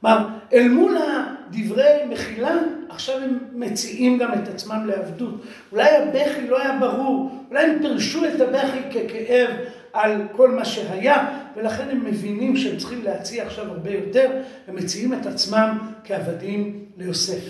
כלומר, 0.02 0.28
אל 0.52 0.68
מול 0.68 0.96
הדברי 0.96 2.04
מחילה, 2.10 2.58
עכשיו 2.88 3.18
הם 3.18 3.38
מציעים 3.52 4.18
גם 4.18 4.32
את 4.34 4.48
עצמם 4.48 4.86
לעבדות. 4.86 5.34
אולי 5.72 5.88
הבכי 5.96 6.48
לא 6.48 6.62
היה 6.62 6.78
ברור, 6.80 7.30
אולי 7.50 7.64
הם 7.64 7.78
פירשו 7.82 8.24
את 8.24 8.40
הבכי 8.40 8.78
ככאב 8.90 9.50
על 9.92 10.22
כל 10.32 10.50
מה 10.50 10.64
שהיה, 10.64 11.40
ולכן 11.56 11.88
הם 11.90 12.04
מבינים 12.04 12.56
שהם 12.56 12.76
צריכים 12.76 13.02
להציע 13.04 13.46
עכשיו 13.46 13.68
הרבה 13.68 13.90
יותר, 13.90 14.30
הם 14.68 14.76
מציעים 14.76 15.14
את 15.14 15.26
עצמם 15.26 15.78
כעבדים 16.04 16.84
ליוסף. 16.96 17.44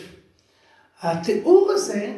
התיאור 1.02 1.71
הזה 1.75 2.12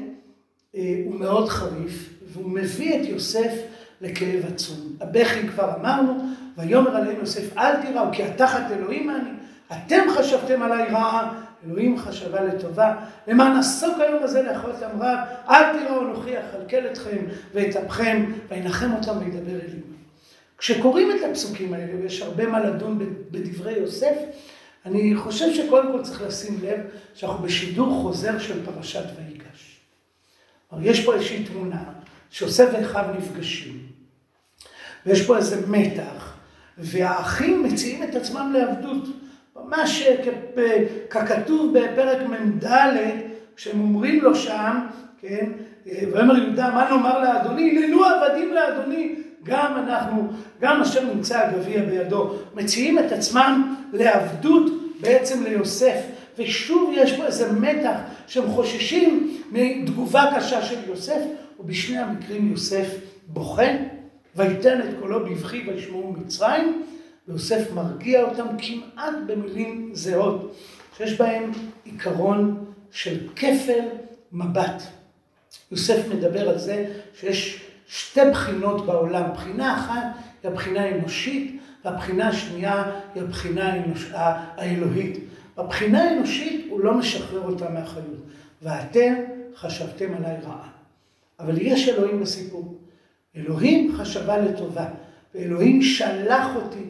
אה, 0.77 1.03
הוא 1.05 1.15
מאוד 1.15 1.49
חריף, 1.49 2.11
והוא 2.33 2.51
מביא 2.51 3.01
את 3.01 3.07
יוסף 3.09 3.53
לכאב 4.01 4.47
עצום. 4.53 4.97
הבכי 5.01 5.49
כבר 5.49 5.75
אמרנו, 5.81 6.29
ויאמר 6.57 6.97
עליהם 6.97 7.17
יוסף 7.21 7.57
אל 7.59 7.77
תיראו 7.83 8.05
כי 8.13 8.23
התחת 8.23 8.71
אלוהים 8.71 9.11
אני, 9.11 9.31
אתם 9.73 10.03
חשבתם 10.19 10.63
עליי 10.63 10.85
רעה, 10.91 11.43
אלוהים 11.67 11.99
חשבה 11.99 12.43
לטובה, 12.43 12.95
למען 13.27 13.57
עסוק 13.57 14.01
היום 14.01 14.23
הזה 14.23 14.43
לאכול 14.43 14.71
את 14.71 14.83
אמריו, 14.83 15.17
אל 15.49 15.79
תיראו 15.79 16.01
אנוכי 16.01 16.31
אכלכל 16.39 16.87
אתכם 16.93 17.19
ואת 17.55 17.77
אפכם, 17.77 18.33
וינחם 18.49 18.93
אותם 18.93 19.19
וידבר 19.19 19.53
אל 19.53 19.71
אמי. 19.73 19.95
כשקוראים 20.59 21.11
את 21.11 21.31
הפסוקים 21.31 21.75
האלה, 21.75 21.93
ויש 22.03 22.23
הרבה 22.23 22.47
מה 22.47 22.61
לדון 22.61 22.99
בדברי 23.31 23.73
יוסף, 23.73 24.17
אני 24.87 25.17
חושב 25.17 25.55
שקודם 25.55 25.93
כל 25.93 26.03
צריך 26.03 26.23
לשים 26.23 26.59
לב 26.63 26.81
שאנחנו 27.15 27.39
בשידור 27.39 28.03
חוזר 28.03 28.39
של 28.39 28.65
פרשת 28.65 29.05
ויגש. 29.17 29.81
יש 30.83 31.05
פה 31.05 31.15
איזושהי 31.15 31.45
תמונה 31.45 31.85
שיוסף 32.31 32.69
ואחיו 32.73 33.05
נפגשים, 33.19 33.79
ויש 35.07 35.27
פה 35.27 35.37
איזה 35.37 35.67
מתח, 35.67 36.35
והאחים 36.79 37.63
מציעים 37.63 38.03
את 38.03 38.15
עצמם 38.15 38.53
לעבדות. 38.55 39.24
ממש 39.69 40.09
ככתוב 41.11 41.79
בפרק 41.79 42.19
מ"ד, 42.29 42.69
כשהם 43.57 43.81
אומרים 43.81 44.21
לו 44.23 44.35
שם, 44.35 44.81
כן, 45.21 45.51
ויאמר 45.87 46.39
יהודה, 46.39 46.71
מה 46.71 46.91
נאמר 46.91 47.19
לאדוני? 47.19 47.79
הננו 47.79 48.05
עבדים 48.05 48.53
לאדוני, 48.53 49.15
גם 49.43 49.77
אנחנו, 49.77 50.29
גם 50.61 50.81
אשר 50.81 51.15
נמצא 51.15 51.39
הגביע 51.39 51.83
בידו, 51.83 52.35
מציעים 52.55 52.99
את 52.99 53.13
עצמם 53.13 53.77
לעבדות 53.93 54.73
בעצם 55.01 55.45
ליוסף. 55.45 55.97
ושוב 56.39 56.93
יש 56.95 57.13
פה 57.13 57.27
איזה 57.27 57.53
מתח 57.53 57.97
שהם 58.27 58.47
חוששים 58.47 59.39
מתגובה 59.53 60.31
קשה 60.37 60.63
של 60.63 60.79
יוסף, 60.89 61.21
ובשני 61.61 61.99
המקרים 61.99 62.51
יוסף 62.51 62.87
בוכה, 63.27 63.69
ויתן 64.37 64.81
את 64.81 64.95
קולו 65.01 65.27
בבכי 65.27 65.65
וישמעו 65.67 66.13
מצרים, 66.13 66.83
ויוסף 67.29 67.73
מרגיע 67.75 68.23
אותם 68.23 68.47
כמעט 68.59 69.15
במילים 69.27 69.91
זהות, 69.95 70.57
שיש 70.97 71.19
בהם 71.19 71.51
עיקרון 71.85 72.65
של 72.91 73.29
כפל 73.37 73.81
מבט. 74.33 74.83
יוסף 75.71 76.09
מדבר 76.09 76.49
על 76.49 76.59
זה 76.59 76.93
שיש 77.15 77.65
שתי 77.87 78.21
בחינות 78.31 78.87
בעולם. 78.87 79.33
בחינה 79.33 79.81
אחת 79.81 80.23
היא 80.43 80.51
הבחינה 80.51 80.83
האנושית, 80.85 81.61
והבחינה 81.85 82.29
השנייה 82.29 83.01
היא 83.15 83.23
הבחינה 83.23 83.73
האנוש... 83.73 84.11
האלוהית. 84.15 85.19
בבחינה 85.57 86.03
האנושית 86.03 86.67
הוא 86.71 86.81
לא 86.81 86.95
משחרר 86.95 87.41
אותה 87.41 87.69
מאחריות. 87.69 88.27
ואתם 88.63 89.15
חשבתם 89.57 90.15
עליי 90.15 90.37
רעה. 90.43 90.69
אבל 91.41 91.61
יש 91.61 91.89
אלוהים 91.89 92.21
בסיפור. 92.21 92.79
אלוהים 93.37 93.97
חשבה 93.97 94.39
לטובה, 94.39 94.87
ואלוהים 95.35 95.83
שלח 95.83 96.57
אותי 96.57 96.85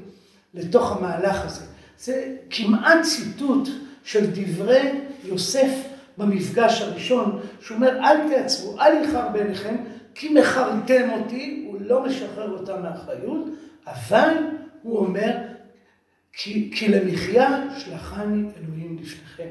לתוך 0.54 0.96
המהלך 0.96 1.44
הזה. 1.44 1.64
זה 1.98 2.36
כמעט 2.50 3.02
ציטוט 3.02 3.68
של 4.04 4.26
דברי 4.32 5.00
יוסף 5.24 5.70
במפגש 6.18 6.82
הראשון, 6.82 7.40
שהוא 7.60 7.76
אומר, 7.76 7.98
אל 7.98 8.16
תעצרו, 8.28 8.80
אל 8.80 9.04
יכר 9.04 9.28
בעיניכם, 9.28 9.76
כי 10.14 10.28
מכרתם 10.28 11.10
אותי, 11.10 11.64
הוא 11.66 11.76
לא 11.80 12.04
משחרר 12.04 12.50
אותה 12.50 12.76
מאחריות, 12.76 13.44
אבל 13.86 14.34
הוא 14.82 14.98
אומר, 14.98 15.36
כי, 16.32 16.70
כי 16.74 16.88
למחיה 16.88 17.62
שלחני 17.78 18.48
אלוהים 18.56 18.98
לפניכם. 19.02 19.48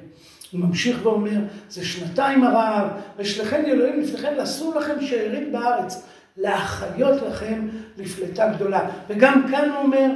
הוא 0.51 0.59
ממשיך 0.61 1.05
ואומר, 1.05 1.39
זה 1.69 1.85
שנתיים 1.85 2.43
הרעב, 2.43 2.87
ושלחני 3.17 3.71
אלוהים 3.71 3.99
לפניכם, 3.99 4.33
ואסור 4.37 4.75
לכם 4.75 5.01
שארית 5.01 5.51
בארץ, 5.51 6.07
להחיות 6.37 7.21
לכם 7.21 7.67
לפלטה 7.97 8.47
גדולה. 8.55 8.89
וגם 9.09 9.45
כאן 9.51 9.69
הוא 9.69 9.77
אומר, 9.77 10.09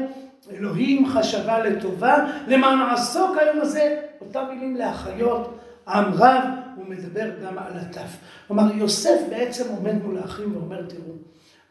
אלוהים 0.51 1.07
חשבה 1.07 1.59
לטובה, 1.59 2.25
למען 2.47 2.79
עסוק 2.89 3.37
היום 3.37 3.61
הזה, 3.61 4.01
אותם 4.21 4.45
מילים 4.53 4.75
להחיות, 4.75 5.59
עם 5.87 6.13
רב, 6.13 6.43
הוא 6.75 6.85
מדבר 6.87 7.29
גם 7.43 7.57
על 7.57 7.73
הטף. 7.77 8.17
כלומר, 8.47 8.75
יוסף 8.75 9.19
בעצם 9.29 9.63
עומד 9.69 10.03
מול 10.03 10.17
האחים 10.17 10.55
ואומר, 10.55 10.81
תראו, 10.81 11.13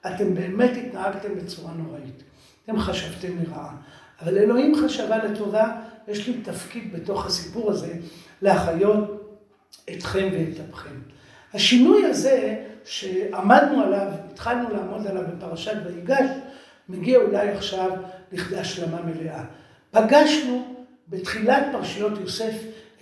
אתם 0.06 0.34
באמת 0.34 0.70
התנהגתם 0.76 1.34
בצורה 1.34 1.72
נוראית. 1.72 2.22
אתם 2.64 2.78
חשבתם 2.78 3.28
לרעה. 3.42 3.74
אבל 4.22 4.38
אלוהים 4.38 4.74
חשבה 4.74 5.24
לטובה, 5.24 5.72
יש 6.08 6.28
לי 6.28 6.40
תפקיד 6.42 6.92
בתוך 6.92 7.26
הסיפור 7.26 7.70
הזה 7.70 7.92
להחיות 8.42 9.38
אתכם 9.92 10.28
ואת 10.32 10.60
אפכם. 10.70 10.94
השינוי 11.54 12.04
הזה 12.04 12.56
שעמדנו 12.84 13.82
עליו, 13.82 14.06
התחלנו 14.32 14.68
לעמוד 14.74 15.06
עליו 15.06 15.22
בפרשת 15.36 15.76
ויגש, 15.84 16.30
מגיע 16.88 17.18
אולי 17.18 17.48
עכשיו 17.48 17.90
לכדי 18.32 18.58
השלמה 18.58 18.98
מלאה. 19.02 19.44
פגשנו 19.90 20.74
בתחילת 21.08 21.66
פרשיות 21.72 22.12
יוסף 22.20 22.52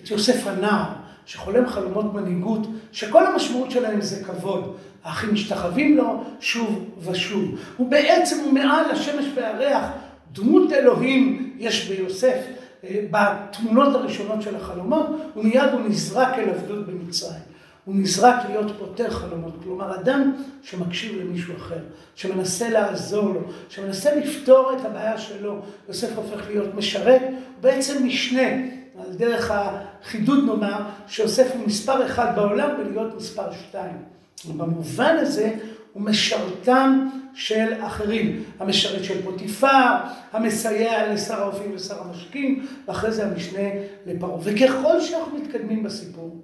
את 0.01 0.11
יוסף 0.11 0.47
הנער, 0.47 0.85
שחולם 1.27 1.67
חלומות 1.67 2.15
מנהיגות, 2.15 2.67
שכל 2.93 3.27
המשמעות 3.27 3.71
שלהם 3.71 4.01
זה 4.01 4.25
כבוד. 4.25 4.77
האחים 5.05 5.35
משתחווים 5.35 5.97
לו 5.97 6.25
שוב 6.41 6.91
ושוב. 7.01 7.59
הוא 7.77 7.91
בעצם, 7.91 8.55
מעל 8.55 8.91
השמש 8.91 9.25
והריח, 9.35 9.85
דמות 10.33 10.73
אלוהים 10.73 11.55
יש 11.59 11.89
ביוסף. 11.89 12.37
אה, 12.85 13.01
בתמונות 13.11 13.95
הראשונות 13.95 14.43
של 14.43 14.57
החלומות, 14.57 15.07
ומיד 15.37 15.71
הוא 15.73 15.81
נזרק 15.89 16.39
אל 16.39 16.51
עבדות 16.51 16.87
במצרים. 16.87 17.54
הוא 17.85 17.95
נזרק 17.95 18.37
להיות 18.49 18.73
פותר 18.79 19.11
חלומות, 19.11 19.55
כלומר 19.63 19.95
אדם 20.01 20.33
שמקשיב 20.63 21.21
למישהו 21.21 21.57
אחר, 21.57 21.79
שמנסה 22.15 22.69
לעזור 22.69 23.29
לו, 23.29 23.41
שמנסה 23.69 24.15
לפתור 24.15 24.73
את 24.77 24.85
הבעיה 24.85 25.19
שלו, 25.19 25.59
יוסף 25.89 26.17
הופך 26.17 26.47
להיות 26.47 26.75
משרת, 26.75 27.23
הוא 27.23 27.39
בעצם 27.61 28.07
משנה, 28.07 28.49
על 28.99 29.15
דרך 29.17 29.51
החידוד 29.51 30.45
נאמר, 30.45 30.83
שיוסף 31.07 31.51
הוא 31.55 31.67
מספר 31.67 32.07
אחד 32.07 32.33
בעולם 32.37 32.71
ולהיות 32.79 33.17
מספר 33.17 33.53
שתיים. 33.53 33.97
במובן 34.57 35.17
הזה 35.19 35.55
הוא 35.93 36.03
משרתם 36.03 37.09
של 37.35 37.73
אחרים, 37.81 38.43
המשרת 38.59 39.05
של 39.05 39.23
פוטיפר, 39.23 39.97
המסייע 40.33 41.13
לשר 41.13 41.43
האופים 41.43 41.73
ושר 41.75 42.03
המשקים, 42.03 42.67
ואחרי 42.89 43.13
זה 43.13 43.27
המשנה 43.27 43.69
לפרעה. 44.07 44.39
וככל 44.43 45.01
שאנחנו 45.01 45.39
מתקדמים 45.39 45.83
בסיפור, 45.83 46.41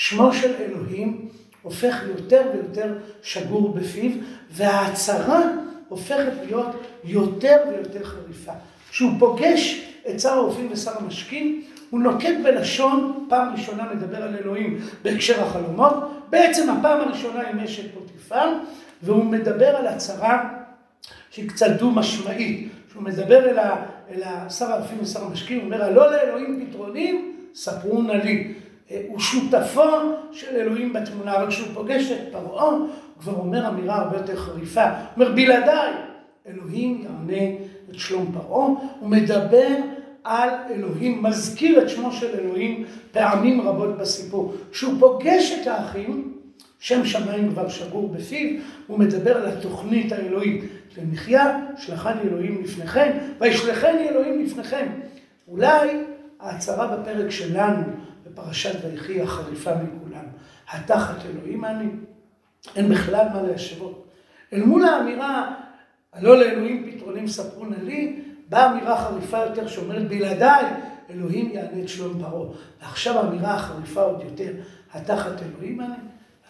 שמו 0.00 0.32
של 0.32 0.54
אלוהים 0.60 1.28
הופך 1.62 2.02
יותר 2.08 2.42
ויותר 2.54 2.94
שגור 3.22 3.74
בפיו, 3.74 4.10
וההצהרה 4.50 5.42
הופכת 5.88 6.32
להיות 6.44 6.66
יותר 7.04 7.56
ויותר 7.70 8.04
חריפה. 8.04 8.52
כשהוא 8.90 9.10
פוגש 9.18 9.86
את 10.10 10.20
שר 10.20 10.32
האופים 10.32 10.68
ושר 10.72 10.90
המשקים, 10.98 11.62
הוא 11.90 12.00
נוקט 12.00 12.34
בלשון, 12.44 13.26
פעם 13.28 13.52
ראשונה 13.52 13.94
מדבר 13.94 14.22
על 14.22 14.36
אלוהים 14.36 14.78
בהקשר 15.02 15.42
החלומות, 15.42 15.94
בעצם 16.30 16.70
הפעם 16.70 17.00
הראשונה 17.00 17.48
עם 17.48 17.58
אשת 17.58 17.94
פוטיפר, 17.94 18.52
והוא 19.02 19.24
מדבר 19.24 19.76
על 19.76 19.86
הצהרה 19.86 20.50
שהיא 21.30 21.48
קצת 21.48 21.70
דו-משמעית. 21.78 22.68
כשהוא 22.88 23.02
מדבר 23.02 23.50
אל, 23.50 23.58
ה, 23.58 23.86
אל 24.10 24.22
השר 24.24 24.72
האלפים 24.72 24.98
ושר 25.02 25.24
המשקים, 25.24 25.58
הוא 25.58 25.64
אומר, 25.64 25.84
הלא 25.84 26.12
לאלוהים 26.12 26.66
פתרונים, 26.66 27.36
ספרו 27.54 28.02
נא 28.02 28.12
לי. 28.12 28.54
הוא 29.08 29.18
שותפו 29.18 29.90
של 30.32 30.56
אלוהים 30.56 30.92
בתמונה, 30.92 31.36
אבל 31.36 31.50
כשהוא 31.50 31.68
פוגש 31.74 32.10
את 32.10 32.32
פרעה, 32.32 32.64
הוא 32.64 32.88
כבר 33.20 33.32
אומר 33.32 33.68
אמירה 33.68 33.96
הרבה 33.96 34.16
יותר 34.16 34.36
חריפה. 34.36 34.84
הוא 34.84 34.92
אומר, 35.16 35.32
בלעדיי, 35.32 35.92
אלוהים 36.46 37.04
יענה 37.04 37.56
את 37.90 37.94
שלום 37.94 38.32
פרעה. 38.32 38.66
הוא 39.00 39.08
מדבר 39.08 39.68
על 40.24 40.48
אלוהים, 40.70 41.22
מזכיר 41.22 41.82
את 41.82 41.88
שמו 41.88 42.12
של 42.12 42.38
אלוהים 42.40 42.84
פעמים 43.12 43.60
רבות 43.60 43.98
בסיפור. 43.98 44.54
כשהוא 44.72 44.94
פוגש 45.00 45.58
את 45.62 45.66
האחים, 45.66 46.32
שם 46.78 47.04
שמיים 47.04 47.50
כבר 47.50 47.68
שגור 47.68 48.08
בפיו, 48.08 48.60
הוא 48.86 48.98
מדבר 48.98 49.36
על 49.36 49.46
התוכנית 49.46 50.12
האלוהית. 50.12 50.64
למחיה, 50.98 51.60
שלחני 51.76 52.20
אלוהים 52.22 52.62
לפניכם, 52.64 53.10
וישלחני 53.40 54.08
אלוהים 54.08 54.44
לפניכם. 54.44 54.86
אולי 55.48 55.88
ההצהרה 56.40 56.96
בפרק 56.96 57.30
שלנו, 57.30 57.82
בפרשת 58.32 58.84
ויחי, 58.84 59.20
החריפה 59.20 59.70
מכולם. 59.74 60.24
התחת 60.70 61.16
אלוהים 61.26 61.64
אני, 61.64 61.88
אין 62.76 62.88
בכלל 62.88 63.26
מה 63.34 63.42
להשוות. 63.42 64.06
אל 64.52 64.62
מול 64.62 64.84
האמירה, 64.84 65.54
הלא 66.12 66.38
לאלוהים 66.40 66.90
פתרונים 66.92 67.28
ספרו 67.28 67.66
נא 67.66 67.76
לי, 67.76 68.22
באה 68.48 68.72
אמירה 68.72 69.04
חריפה 69.04 69.38
יותר 69.38 69.68
שאומרת 69.68 70.08
בלעדיי, 70.08 70.64
אלוהים 71.10 71.50
יענה 71.52 71.82
את 71.82 71.88
שלום 71.88 72.18
פרעה. 72.20 72.48
ועכשיו 72.80 73.18
האמירה 73.18 73.54
החריפה 73.54 74.02
עוד 74.02 74.22
יותר, 74.24 74.52
התחת 74.92 75.42
אלוהים 75.42 75.80
אני. 75.80 75.94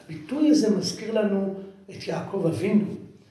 הביטוי 0.05 0.51
הזה 0.51 0.77
מזכיר 0.77 1.21
לנו 1.21 1.55
את 1.91 2.09
יעקב 2.09 2.47
אבינו, 2.47 2.85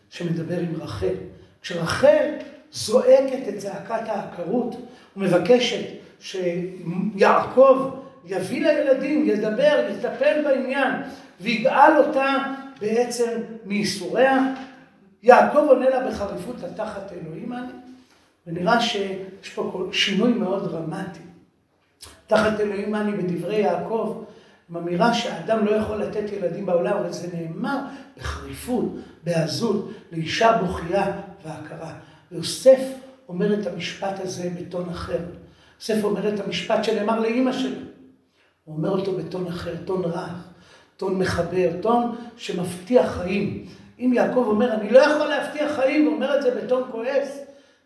שמדבר 0.09 0.59
עם 0.59 0.75
רחל. 0.81 1.15
כשרחל 1.61 2.25
זועקת 2.71 3.47
את 3.49 3.61
זעקת 3.61 4.09
העקרות 4.09 4.75
ומבקשת 5.17 5.85
שיעקב 6.19 7.89
יביא 8.25 8.67
לילדים, 8.67 9.25
ידבר, 9.25 9.89
יטפל 9.91 10.41
בעניין 10.43 10.93
ויגאל 11.41 11.97
אותה 11.97 12.35
בעצם 12.81 13.41
מייסוריה, 13.65 14.39
יעקב 15.23 15.65
עונה 15.69 15.89
לה 15.89 16.07
בחריפות 16.07 16.63
התחת 16.63 17.11
אלוהים 17.11 17.53
אני, 17.53 17.71
ונראה 18.47 18.82
שיש 18.82 19.49
פה 19.55 19.89
שינוי 19.91 20.34
מאוד 20.34 20.71
דרמטי. 20.71 21.19
תחת 22.27 22.60
אלוהים 22.60 22.95
אני 22.95 23.12
בדברי 23.12 23.55
יעקב 23.55 24.23
עם 24.69 24.77
אמירה 24.77 25.13
שהאדם 25.13 25.65
לא 25.65 25.71
יכול 25.71 25.97
לתת 25.97 26.32
ילדים 26.32 26.65
בעולם, 26.65 26.97
אבל 26.97 27.12
זה 27.12 27.27
נאמר 27.34 27.77
בחריפות, 28.17 28.95
בעזות, 29.23 29.91
לאישה 30.12 30.58
בוכייה 30.62 31.12
והכרה. 31.45 31.93
ויוסף 32.32 32.79
אומר 33.29 33.60
את 33.60 33.67
המשפט 33.67 34.19
הזה 34.19 34.49
בטון 34.60 34.89
אחר. 34.89 35.19
יוסף 35.79 36.03
אומר 36.03 36.34
את 36.34 36.39
המשפט 36.39 36.84
שנאמר 36.84 37.19
לאימא 37.19 37.53
שלו. 37.53 37.88
הוא 38.69 38.77
אומר 38.77 38.89
אותו 38.89 39.12
בטון 39.12 39.47
אחר, 39.47 39.75
טון 39.86 40.05
רך, 40.05 40.47
טון 40.97 41.19
מחבר, 41.19 41.69
טון 41.82 42.15
שמבטיח 42.38 43.12
חיים. 43.12 43.65
אם 43.99 44.12
יעקב 44.13 44.43
אומר, 44.47 44.73
אני 44.73 44.89
לא 44.89 44.99
יכול 44.99 45.27
להבטיח 45.27 45.71
חיים, 45.75 46.05
הוא 46.05 46.15
אומר 46.15 46.38
את 46.38 46.41
זה 46.41 46.55
בטון 46.55 46.84
כועס, 46.91 47.39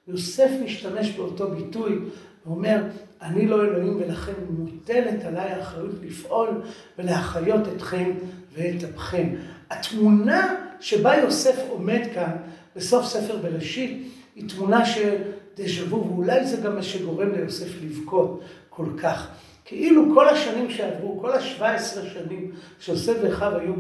יוסף 0.08 0.50
משתמש 0.64 1.12
באותו 1.12 1.52
ביטוי, 1.52 2.00
ואומר, 2.46 2.84
אני 3.22 3.48
לא 3.48 3.64
אלוהים 3.64 4.02
ולכן 4.02 4.34
מוטלת 4.50 5.26
עליי 5.26 5.52
האחריות 5.52 5.96
לפעול 6.04 6.62
ולהחיות 7.00 7.62
אתכם 7.76 8.12
ואת 8.54 8.84
אפכם. 8.84 9.30
התמונה 9.70 10.56
שבה 10.80 11.16
יוסף 11.16 11.56
עומד 11.70 12.02
כאן 12.14 12.32
בסוף 12.76 13.06
ספר 13.06 13.38
בראשית 13.38 14.08
היא 14.36 14.50
תמונה 14.50 14.86
של 14.86 15.16
דז'ה 15.58 15.86
וו, 15.90 16.08
ואולי 16.08 16.48
זה 16.48 16.58
גם 16.58 16.76
מה 16.76 16.84
שגורם 16.84 17.32
ליוסף 17.32 17.70
לבכות 17.82 18.42
כל 18.70 18.88
כך. 18.98 19.28
כאילו 19.74 20.14
כל 20.14 20.30
השנים 20.30 20.70
שעברו, 20.70 21.20
כל 21.22 21.32
השבע 21.32 21.72
עשרה 21.72 22.04
שנים 22.10 22.52
שיוסף 22.80 23.14
ואחיו 23.24 23.58
היו 23.58 23.74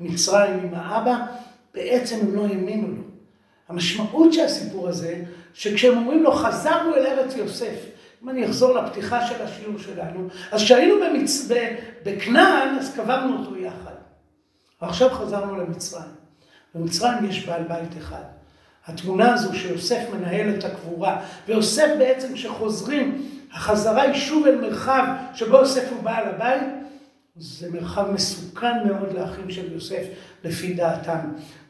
במצרים 0.00 0.60
עם 0.62 0.74
האבא, 0.74 1.16
בעצם 1.74 2.16
הם 2.20 2.34
לא 2.34 2.46
האמינו 2.46 2.88
לו. 2.88 3.02
המשמעות 3.68 4.32
של 4.32 4.44
הסיפור 4.44 4.88
הזה, 4.88 5.22
שכשהם 5.54 5.96
אומרים 5.96 6.22
לו 6.22 6.32
חזרנו 6.32 6.94
אל 6.94 7.06
ארץ 7.06 7.36
יוסף, 7.36 7.76
אם 8.22 8.28
אני 8.28 8.44
אחזור 8.44 8.74
לפתיחה 8.74 9.26
של 9.26 9.42
השיעור 9.42 9.78
שלנו, 9.78 10.28
אז 10.52 10.62
כשהיינו 10.62 10.94
במצ... 11.00 11.48
בכנען, 12.04 12.78
אז 12.78 12.94
קברנו 12.94 13.38
אותו 13.38 13.56
יחד. 13.56 13.94
ועכשיו 14.82 15.10
חזרנו 15.10 15.56
למצרים. 15.56 16.10
במצרים 16.74 17.24
יש 17.24 17.46
בעל 17.46 17.62
בית 17.62 17.98
אחד. 17.98 18.22
התמונה 18.86 19.34
הזו 19.34 19.54
שיוסף 19.54 20.00
מנהל 20.12 20.54
את 20.54 20.64
הקבורה, 20.64 21.22
ויוסף 21.46 21.88
בעצם 21.98 22.34
כשחוזרים, 22.34 23.28
החזרה 23.54 24.02
היא 24.02 24.14
שוב 24.14 24.46
אל 24.46 24.60
מרחב 24.60 25.04
שבו 25.34 25.56
יוסף 25.56 25.90
הוא 25.90 26.02
בעל 26.02 26.28
הבית, 26.28 26.62
זה 27.36 27.70
מרחב 27.72 28.10
מסוכן 28.10 28.86
מאוד 28.86 29.12
לאחים 29.12 29.50
של 29.50 29.72
יוסף, 29.72 30.02
לפי 30.44 30.74
דעתם. 30.74 31.18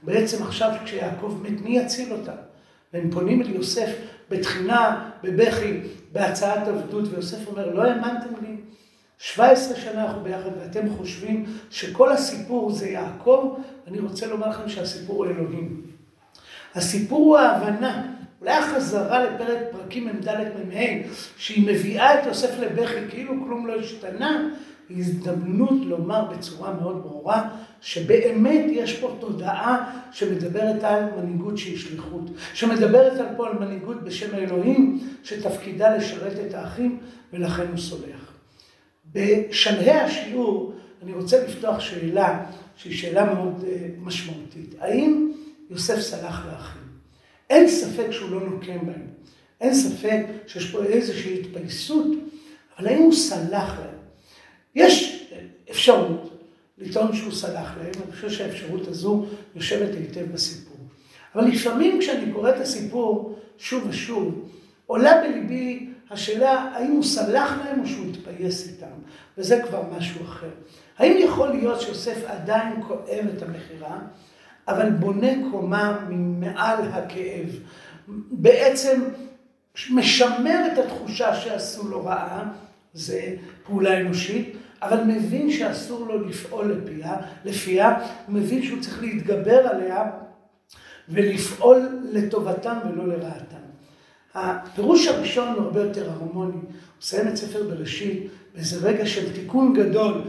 בעצם 0.03 0.42
עכשיו 0.42 0.70
כשיעקב 0.85 1.40
מת, 1.42 1.61
מי 1.61 1.79
יציל 1.79 2.12
אותם? 2.12 2.33
והם 2.92 3.11
פונים 3.11 3.42
אל 3.42 3.51
יוסף 3.51 3.90
בתחינה, 4.31 5.11
בבכי, 5.23 5.81
בהצעת 6.12 6.68
עבדות, 6.68 7.05
ויוסף 7.11 7.47
אומר, 7.47 7.75
לא 7.75 7.83
האמנתם 7.83 8.29
לי? 8.42 8.57
17 9.18 9.77
שנה 9.77 10.05
אנחנו 10.05 10.23
ביחד, 10.23 10.51
ואתם 10.61 10.97
חושבים 10.97 11.44
שכל 11.70 12.12
הסיפור 12.12 12.73
זה 12.73 12.88
יעקב, 12.88 13.59
אני 13.87 13.99
רוצה 13.99 14.27
לומר 14.27 14.49
לכם 14.49 14.68
שהסיפור 14.68 15.16
הוא 15.16 15.27
אלוהים. 15.27 15.83
הסיפור 16.75 17.18
הוא 17.18 17.38
ההבנה, 17.38 18.13
אולי 18.44 18.57
החזרה 18.57 19.24
לפרק 19.24 19.59
פרקים 19.72 20.07
מ"ד 20.07 20.28
מ"ה, 20.68 21.09
שהיא 21.37 21.66
מביאה 21.66 22.20
את 22.20 22.26
יוסף 22.26 22.59
לבכי 22.59 23.09
כאילו 23.11 23.35
כלום 23.44 23.66
לא 23.66 23.80
השתנה, 23.80 24.48
היא 24.88 24.98
הזדמנות 24.98 25.87
לומר 25.87 26.24
בצורה 26.24 26.72
מאוד 26.72 27.02
ברורה, 27.02 27.48
שבאמת 27.80 28.64
יש 28.68 28.96
פה 28.96 29.16
תודעה 29.20 30.00
שמדברת 30.12 30.85
על 30.85 31.02
מנהיגות 31.16 31.59
שהיא 31.59 31.78
שליחות, 31.78 32.30
שמדברת 32.54 33.20
על 33.20 33.26
פה 33.37 33.46
על 33.48 33.59
מנהיגות 33.59 34.02
בשם 34.02 34.35
האלוהים, 34.35 35.00
שתפקידה 35.22 35.96
לשרת 35.96 36.46
את 36.48 36.54
האחים, 36.54 36.98
ולכן 37.33 37.66
הוא 37.70 37.78
סולח. 37.78 38.33
בשלהי 39.12 40.00
השיעור 40.00 40.74
אני 41.02 41.12
רוצה 41.12 41.44
לפתוח 41.44 41.80
שאלה, 41.80 42.44
שהיא 42.76 42.96
שאלה 42.96 43.35
מאוד 43.35 43.62
uh, 43.62 43.64
משמעותית. 44.00 44.74
האם 44.80 45.33
יוסף 45.70 46.00
סלח 46.00 46.46
לאחים? 46.46 46.84
אין 47.50 47.68
ספק 47.68 48.11
שהוא 48.11 48.30
לא 48.30 48.40
נוקם 48.40 48.87
בהם. 48.87 49.07
אין 49.61 49.74
ספק 49.74 50.26
שיש 50.46 50.70
פה 50.70 50.85
איזושהי 50.85 51.40
התפייסות, 51.40 52.07
אבל 52.78 52.87
האם 52.88 52.98
הוא 52.98 53.12
סלח 53.12 53.78
להם? 53.78 53.98
יש 54.74 55.24
אפשרות 55.70 56.30
לטעון 56.78 57.16
שהוא 57.16 57.33
סלח 57.33 57.76
להם, 57.78 57.92
אני 58.04 58.12
חושב 58.12 58.30
שהאפשרות 58.30 58.88
הזו 58.88 59.26
יושבת 59.54 59.94
היטב 59.94 60.33
בסיפור. 60.33 60.76
אבל 61.35 61.44
לפעמים 61.44 62.00
כשאני 62.00 62.33
קורא 62.33 62.50
את 62.50 62.61
הסיפור 62.61 63.38
שוב 63.59 63.87
ושוב, 63.88 64.48
עולה 64.87 65.22
בליבי 65.22 65.88
השאלה 66.11 66.52
האם 66.52 66.90
הוא 66.90 67.02
סלח 67.02 67.52
להם 67.64 67.80
או 67.80 67.87
שהוא 67.87 68.07
התפייס 68.07 68.68
איתם, 68.68 68.87
וזה 69.38 69.62
כבר 69.68 69.83
משהו 69.96 70.24
אחר. 70.24 70.50
האם 70.98 71.16
יכול 71.24 71.48
להיות 71.48 71.80
שיוסף 71.80 72.24
עדיין 72.26 72.83
כואב 72.83 73.26
את 73.37 73.42
המכירה, 73.42 73.98
אבל 74.68 74.90
בונה 74.90 75.33
קומה 75.50 75.98
ממעל 76.09 76.79
הכאב, 76.92 77.48
בעצם 78.31 79.03
משמר 79.90 80.66
את 80.72 80.79
התחושה 80.79 81.35
שעשו 81.35 81.88
לו 81.88 82.05
רעה, 82.05 82.44
זה 82.94 83.37
פעולה 83.66 84.00
אנושית, 84.00 84.57
אבל 84.83 85.05
מבין 85.05 85.50
שאסור 85.50 86.07
לו 86.07 86.29
לפעול 86.29 86.72
לפיה, 86.72 87.16
לפיה, 87.44 87.98
הוא 88.27 88.35
מבין 88.35 88.62
שהוא 88.62 88.81
צריך 88.81 89.03
להתגבר 89.03 89.66
עליה 89.68 90.11
ולפעול 91.09 91.88
לטובתם 92.12 92.79
ולא 92.88 93.09
לרעתם. 93.09 93.64
הפירוש 94.35 95.07
הראשון 95.07 95.48
הוא 95.48 95.62
הרבה 95.62 95.81
יותר 95.81 96.11
הרמוני, 96.11 96.53
הוא 96.53 96.62
מסיים 97.00 97.29
את 97.29 97.37
ספר 97.37 97.62
בראשית 97.62 98.29
באיזה 98.55 98.88
רגע 98.88 99.07
של 99.07 99.33
תיקון 99.33 99.74
גדול, 99.74 100.22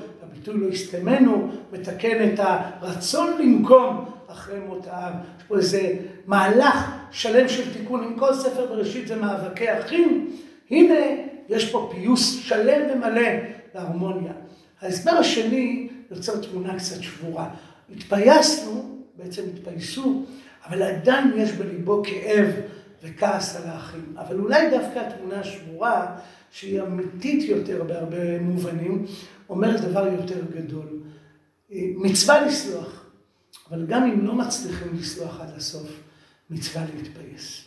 הביטוי 0.48 0.68
לא 0.68 0.74
יסתמנו, 0.74 1.50
מתקן 1.72 2.34
את 2.34 2.40
הרצון 2.40 3.38
לנקום 3.40 4.06
אחרי 4.28 4.60
מות 4.60 4.88
האב. 4.88 5.14
יש 5.38 5.44
פה 5.48 5.58
איזה 5.58 5.94
מהלך 6.26 6.92
שלם 7.12 7.50
של 7.50 7.74
תיקון, 7.74 8.04
עם 8.04 8.20
כל 8.20 8.34
ספר 8.34 8.66
בראשית 8.66 9.08
זה 9.08 9.16
מאבקי 9.16 9.80
אחים, 9.80 10.32
הנה 10.72 11.00
יש 11.50 11.72
פה 11.72 11.92
פיוס 11.96 12.40
שלם 12.44 12.82
ומלא 12.94 13.30
להרמוניה. 13.76 14.34
ההסבר 14.82 15.12
השני 15.12 15.90
יוצר 16.12 16.38
תמונה 16.38 16.76
קצת 16.76 17.02
שבורה. 17.02 17.50
התפייסנו, 17.96 19.00
בעצם 19.18 19.42
התפייסו, 19.56 20.24
אבל 20.70 20.84
עדיין 20.84 21.32
יש 21.38 21.52
בליבו 21.52 22.04
כאב 22.04 22.48
וכעס 23.04 23.56
על 23.56 23.70
האחים. 23.70 24.16
אבל 24.18 24.40
אולי 24.40 24.70
דווקא 24.70 25.00
התמונה 25.00 25.40
השבורה, 25.40 26.16
שהיא 26.52 26.82
אמיתית 26.82 27.50
יותר 27.50 27.84
בהרבה 27.84 28.40
מובנים, 28.40 29.06
אומרת 29.50 29.82
דבר 29.82 30.08
יותר 30.08 30.42
גדול. 30.56 31.04
מצווה 31.96 32.46
לסלוח, 32.46 33.06
אבל 33.70 33.86
גם 33.86 34.04
אם 34.04 34.26
לא 34.26 34.36
מצליחים 34.36 34.94
לסלוח 35.00 35.42
עד 35.42 35.50
הסוף, 35.56 35.90
מצווה 36.50 36.86
להתפייס. 36.96 37.65